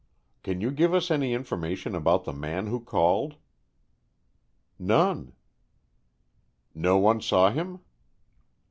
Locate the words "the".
2.23-2.33